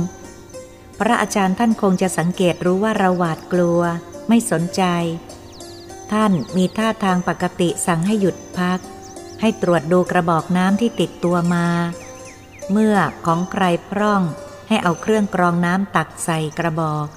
[1.00, 3.82] พระอาจารย์ท่านคงจะสังเกตรู้ว่าเราหวาดกลัว
[4.28, 4.84] ไม่สนใจ
[6.12, 8.80] ท่านมีท่าทางปกติสั่งให้หยุดพัก
[9.42, 11.68] ให้ตรวจดูกระบอกน้ำที่ติดตัวมา
[12.72, 14.22] เมื่อของใครพร่อง
[14.68, 17.08] ให้เอาเครื่องกรองน้ำตักใส่กระบอก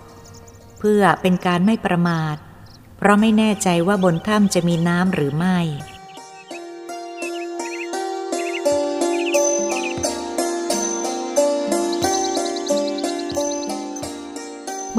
[0.79, 2.37] เพื่อเป็นการไม่ประมาท
[2.97, 5.59] เพราะไม่แน่ใจว่าบนถ้ำจะมีน้ำหรือไม่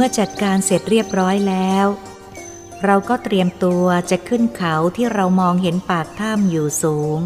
[0.02, 1.88] มื่อจัดการเสร็จเรียบร้อยแล้ว
[2.86, 7.20] เราก็เตรียมตัวจะขึ้นเขาที่เรามองเห็นปากถ้ำอยู่สูง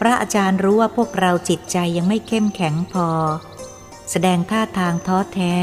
[0.00, 3.08] พระอาจารย์รู้ว่าพวกเราจิตใจยังไม่เข้มแข็งพอ
[4.10, 5.56] แสดงท่าทางท้อแท้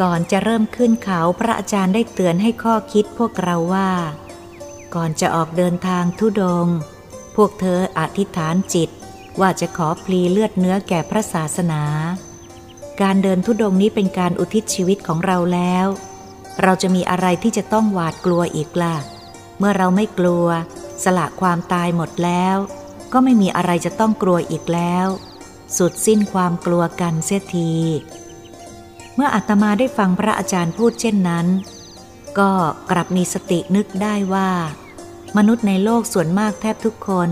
[0.00, 3.90] ก่อนจะเริ่มขึ้นเขาพระอาจารย์ได้เตือนให้ข้อคิดพวกเราว่า
[4.94, 6.68] ก่อนจะออกเดินทางทุดง
[7.36, 8.90] พวกเธออธิษฐานจิต
[9.40, 11.82] ว่าจะขอพลีเลือดเนื้อแก่พระศาสนา
[13.02, 15.86] การเดินทุดงนี้เป็นการอุทิศชีวิตของเราแล้ว
[16.62, 18.96] เราจะมีอะไรที่จะต้องหวาดกลัวอีกล่ะ
[19.58, 20.46] เมื่อเราไม่กลัว
[21.04, 22.56] สละความตายหมดแล้ว
[23.12, 25.06] ก็ไม่มีอะไรจะต้องกลัวอีกแล้ว
[25.76, 27.74] สุดสิ้นความกลัวกันเสียที
[29.14, 31.46] เมื่ออาตมาได้ฟังพระอาจารย์พูดเช่นนั้น
[32.38, 32.50] ก็
[32.90, 34.50] กลับมีสตินึกได้ว่า
[35.36, 37.28] มนุษย์ในโลกส่วนมากแทบทุกคน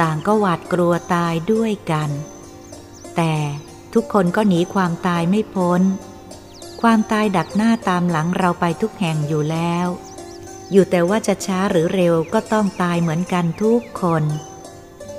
[0.00, 2.10] ต่างก็หวาดกลัวตายด้วยกัน
[3.16, 3.34] แต่
[3.94, 5.82] ทุกคนก็หนีความตายไม่พ้น
[6.82, 9.86] ความตายดักหน้าตามหลังเราไปทุกแห่งอยู่แล้ว
[10.72, 14.24] อยู่แต่ว่าจะช้าหรือเร็วก็ต้องตายเหมือนกันทุกคน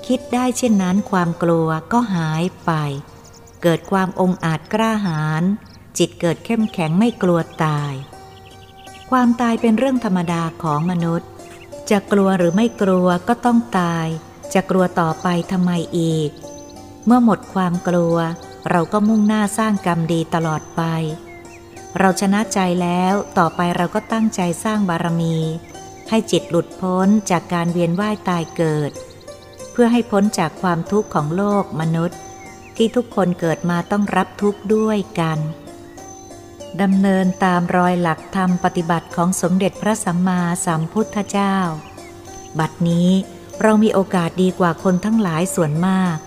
[0.07, 2.71] คิดได้เช่นนั้นความกลัวก็หายไป
[3.63, 5.43] เกิดความองอาจกล้าหาญ
[5.97, 7.93] จิตเกิดเข้มแข็งไม่กลัวตาย
[9.11, 11.29] ความตายเป็นเรื่องธรรมดาของมนุษย์
[11.89, 14.07] จะกลัวหรือไม่กลัวก็ต้องตาย
[14.53, 16.29] จะกลัวต่อไปทำไมอีก
[17.05, 18.15] เมื่อหมดความกลัว
[18.69, 20.81] เราก็มุ่งหน้าสร้างกรรมดีตลอดไป
[21.97, 25.37] เราชนะใจแล้วต่อไปเราก็ตั้งใจสร้างบารมี
[26.09, 28.91] ให้จิตหลุดพ้นจากการเวียนว่ายตายเกิด
[29.71, 32.19] เพื่อให้พ้นจากความทุกข์ของโลกมนุษย์
[32.75, 35.39] ที่ทุกคนเกิดมาต้องรับทุกข์ด้วยกัน
[36.81, 41.55] ดำเนินตามรอยหลักธรรมปฏิบัติของสมเด็จพระสัมมาสัมพุทธเจ้า
[42.59, 43.09] บัดนี้
[43.61, 46.17] เรามีโอกาสดีกว่าคนทั้งหลายส่วนมาก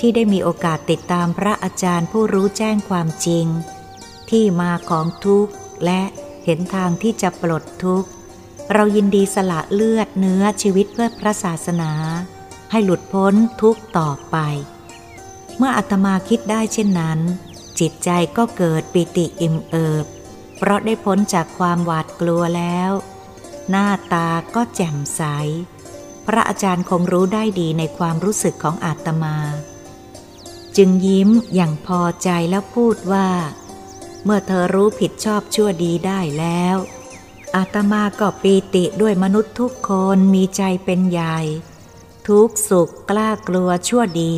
[0.00, 3.46] ที่ได้มีโอกาสติดตามพระอาจารย์ผู้รู้แจ้งความจริง
[4.30, 5.52] ที่มาของทุกข์
[5.84, 6.02] และ
[6.44, 8.08] เห็นทางที่จะปลดทุกข์
[8.72, 11.92] เรายินดีสละเลือดเนื้อชีวิตเพื่อพระศาสนา
[12.70, 14.36] ให้หลุดพ้นทุกข์ต่อไป
[15.56, 17.18] เมื่ออาตมาคิดได้เช่นนั้น
[17.80, 20.06] จิตใจก็เกิดปิติอิ่มเอิบ
[20.56, 22.90] เพราะได้พ้นจากความหวาดกลัวแล้ว
[23.70, 25.22] หน้าตาก็แจ่มใส
[26.26, 29.36] พระอาจารย์คงรู้ได้ดีในความรู้สึกของอาตมา
[30.76, 33.28] จึงยิ้มอย่างพอใจแล้วพูดว่า
[34.24, 36.76] เมื่อเธอรู้ผิดชอบชั่วดีได้แล้ว
[37.56, 41.38] อาตมาก็ปีติด้วยมนุษย์ทุกคนมีใจเป็นใหญ่
[42.28, 44.34] ทุกสุขกล้ากลัวชั่วดี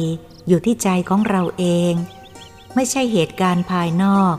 [0.48, 1.92] อยู่ที่ใจของเราเอง
[2.74, 4.36] ไม่ใช่เหตุการณ์ภายนอก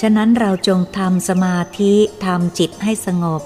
[0.00, 3.42] ฉะนั้นเราจงทำสมาธิทำจิตให้สงบ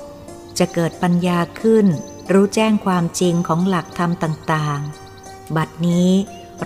[0.58, 1.86] จะเกิดปัญญาขึ้น
[2.32, 4.80] รู้แจ้งความจริงของหลักธรรมต่าง
[5.18, 6.10] ๆ บัดนี้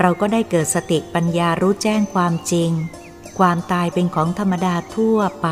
[0.00, 2.70] เราก็ได้เกิดสติปัญญารู้แจ้งความจริง
[3.38, 5.48] ความตายเป็นของธรรมดาทั่วไป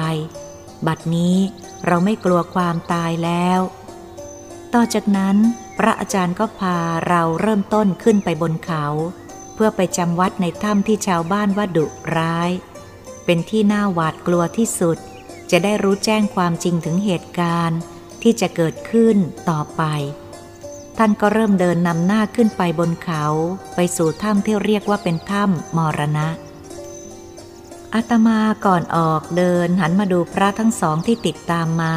[0.86, 1.36] บัดนี้
[1.86, 3.60] เราไม่กลัวความตายแล้ว
[4.74, 5.36] ต่อจากนั้น
[5.78, 6.78] พระอาจารย์ก็พา
[7.08, 8.86] เราเริ่มต้นขึ้นไปบนเขา
[9.54, 12.50] เพื่อไปจำวัดในถ้ำที่ชาวบ้านว่าดุร้าย
[13.24, 14.98] เป็นที่น่าหวาดกลัวที่สุด
[15.50, 17.80] จะได้รู้แจ้งความจริงถึงเหตุการณ์
[18.22, 19.16] ที่จะเกิดขึ้น
[19.50, 19.82] ต่อไป
[20.98, 23.24] ท่านก็เริ่มเดินนำหน้าขึ้นไปบนเขา
[23.74, 26.28] ไปสู่ถ้ำที่เรียกว่าเป็นถ้ำมรณะ
[27.94, 31.96] อาตมาก่อนออกเดินหันมาดูพระทั้งสองที่ติดตามมา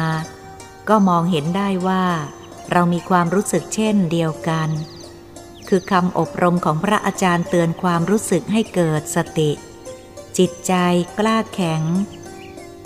[0.88, 2.04] ก็มองเห็นได้ว่า
[2.72, 4.68] เรามีความรู้สึกเช่นเดียวกัน
[5.68, 9.50] คือคำอบรมของพระอาจารย์เตือนความรู้สึกให้เกิดสติ
[10.38, 10.74] จิตใจ
[11.18, 11.82] กล้าแข็ง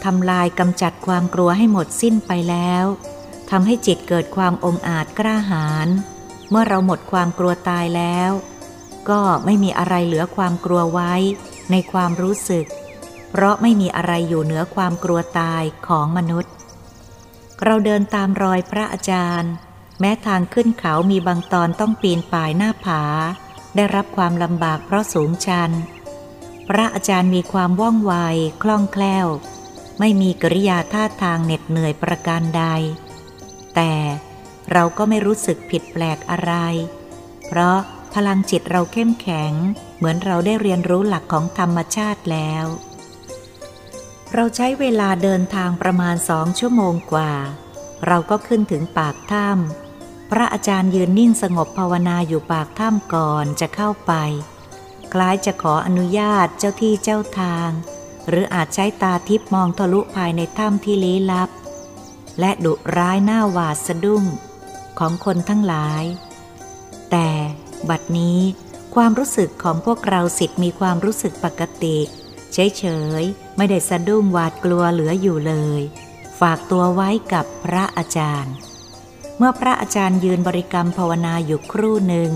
[0.04, 2.84] ทำลายกำจัดความกลัวให้หมดสิ้นไปแล้ว
[3.50, 5.88] ทำให้จิตเกิดความองอาจกล้าหาญ
[6.50, 8.30] เมื่อเราหมดความกลัวตายแล้ว
[9.10, 11.12] ก็ไม่มีอะไรเหลือความกลัวไว้
[11.70, 12.66] ในความรู้สึก
[13.30, 16.52] เพราะไม่มีอะไรอยู่เหนือความกลัวตายของมนุษย์
[17.64, 19.52] เราเดินตามรอยพระอาจารย์
[20.00, 23.02] แม้ทางขึ้นเขามีบางตอนต้องปีนป่ายหน้าผา
[23.76, 25.70] ได้รับความลำบากเพราะสูงชัน
[26.68, 28.14] พระอาจารย์มีความว่องไว
[28.62, 29.26] คล่องแคล่ว
[29.98, 32.64] ไม่มีกริยาท่าทางเหน็ดเหนื่อยประการใด
[33.74, 33.94] แต่
[34.72, 36.52] เราก็ไม่รู้สึกผิดแปลกอะไร
[37.46, 37.78] เพราะ
[38.14, 39.52] พลังจิตเราเข้มแข็ง
[39.96, 42.64] เหมือนเราได้เรียนรู้หลักของธรรมชาติแล้ว
[44.34, 47.32] เราใช้เวลาเดินทางประมาณสองชั่วโมงกว่า
[48.06, 54.12] เราก็ขึ้นถึงปากถ้ำพระอาจารย์ยืนนิ่งสงบภาวนาอยู่ปากถ้ำก่อนจะเข้าไป
[55.12, 57.70] คล้ายจะขออนุญาตเจ้าที่เจ้าทาง
[58.28, 61.50] หรืออาจใช้ตาทิพมองทะลุภายในถ้ำที่ลี้ลับ
[62.40, 64.24] และดุร้ายหน้าหวาดสะดุ้ง
[64.98, 66.04] ของคนทั้งหลาย
[67.10, 67.28] แต่
[67.88, 68.40] บัดนี้
[68.94, 71.96] ความรู้สึกของพวกเราสิทธิ์มีความรู้สึกปกติ
[72.52, 72.84] เฉ
[73.20, 75.82] ยๆ ไม่ได้สะดุ้งหวาดกลัวเหลืออยู่เลย
[76.40, 78.54] ฝากตัวไว้กับพระอาจารย์
[79.36, 82.30] เมื่อพระอาจารย์ยืนบริกรรมภาวนาอยู่ครู่หนึ่ง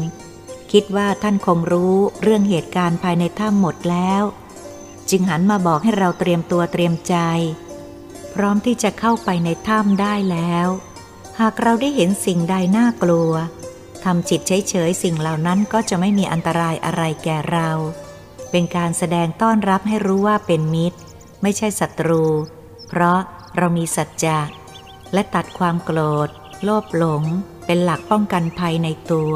[0.72, 4.22] คิดว่าท่านคงรู้เรื่องเหตุการณ์ภายในถ้ำหมดแล้ว
[5.10, 7.16] จึงหันมาบอกให้เราเตรียมตัวเตรียมใจ
[8.34, 10.68] พร้อมที่จะเข้าไปในถ้ำได้แล้ว
[11.40, 13.32] หากเราได้เห็นสิ่งใดน่ากลัว
[14.04, 17.70] ทำจิตเฉยๆสิ่งเหล่านั้นก็จะไม่มีอันตรายอะไรแก่เรา
[18.50, 20.98] เป็นการแสดงต้อนรับให้รู้ว่าเป็นมิตร
[21.42, 22.24] ไม่ใช่ศัตรู
[22.88, 23.18] เพราะ
[23.56, 24.38] เรามีสัจจะ
[25.12, 26.28] และตัดความโกรธ
[26.64, 27.22] โลภหลง
[27.66, 29.34] เป็นหลักป้องกันภัยในตัว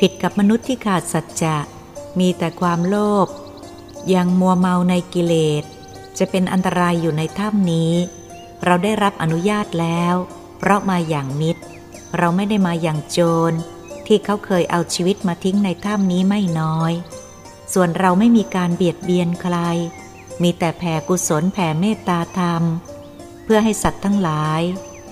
[0.00, 1.56] ผิดกับมนุษย์ที่ขาดสัจจะ
[2.18, 3.26] มีแต่ความโลภ
[4.14, 5.64] ยังมัวเมาในกิเลส
[6.20, 7.92] จะเป็นอันตรายอยู่ในถ้ำนี้
[8.64, 10.14] เราได้รับอนุญาตแล้ว
[10.58, 11.62] เพราะมาอย่างมิตร
[12.18, 13.18] เราไม่ได้มาอย่างโจ
[13.50, 13.52] ร
[14.06, 16.92] ที่เขาเคยเอาชีวิตมาทิ้งในถ้ำนี้ไม่น้อย
[17.72, 19.56] ส่วนเราไม่มีการเบียดเบียนใคร
[20.42, 22.62] มีแต่แผ่กุศลแผ่เมตตาธรรม
[23.44, 24.60] เพื่อให้สัตว์ทั้งหลาย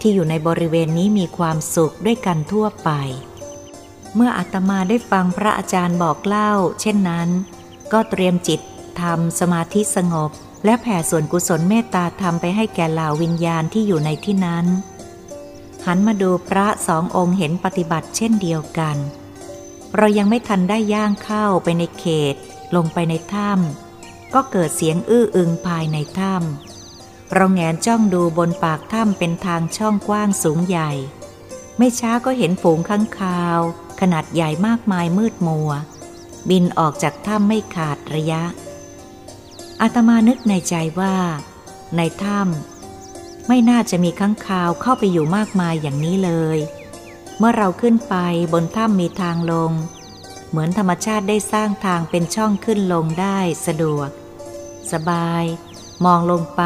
[0.00, 2.90] ที่อยู่ในบริเวณนี้มีความสุขด้วยกันทั่วไป
[4.14, 7.28] เมื่ออาตมาได้ฟังพระอาจารย์บอกเล่า เช่นนั้น
[7.92, 8.60] ก็เตรียมจิต
[9.00, 10.30] ทำสมาธิสงบ
[10.64, 14.66] และแผ่ส่วนกุศลเมตตาธรรมไปให้แก่เหล่าวิญญาณที่อยู่ในที่นั้น
[15.86, 18.96] หันมาดูพระสององค์เห็นปฏิบัติเช่นเดียวกัน
[19.96, 22.34] เรายังไม่ทันได้ย่างเข้าไปในเขต
[22.76, 30.90] ลงไปในถ้ำก็เกิดเสียงอื้ออึงภายในถ้ำเราแงนจ้องดูบนปากถ้ำเป็นทางช่องกว้างสูงใหญ่
[31.78, 33.60] ไม่ช้าก็เห็นฝูงข้างคาว
[34.00, 35.70] ขนาดใหญ่มากมายมืดมัว
[36.50, 38.42] บินออกจากถ้ำไม่ขาดระยะ
[39.82, 41.14] อาตมานึกในใจว่า
[41.96, 46.58] ในถ้ำไม่น่าจะมีข้างคาวเข้าไปอยู่มากมายอย่างนี้เลย
[47.38, 48.14] เมื่อเราขึ้นไป
[48.52, 49.72] บนถ้ำมีทางลง
[50.50, 54.08] เหมือนธรรมชาติได้สร้างทางเป็นช่องขึ้นลงได้สะดวก
[54.92, 55.44] สบาย
[56.04, 56.62] มองลงไป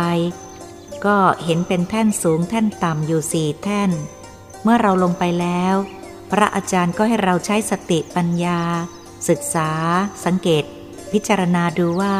[1.04, 3.90] ก็เห็นเป็นแท่นสูงแท่นต่ำอยู่สี่แท่น
[4.62, 5.74] เมื่อเราลงไปแล้ว
[6.30, 8.60] พระอาจารย์ก็ให้เราใช้สติปัญญา
[9.28, 9.70] ศึกษา
[10.24, 10.64] สังเกต
[11.12, 12.16] พิจารณาดูว่า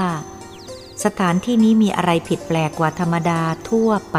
[1.05, 4.19] สถานที่นี้มีอะไรผิดแปลกกว่าธรรมดาทั่วไป